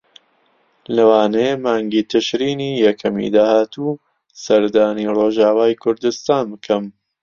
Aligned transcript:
لەوانەیە 0.95 1.53
مانگی 1.65 2.07
تشرینی 2.11 2.71
یەکەمی 2.85 3.27
داهاتوو 3.35 3.99
سەردانی 4.43 5.11
ڕۆژاوای 5.17 5.79
کوردستان 5.83 6.43
بکەم. 6.51 6.85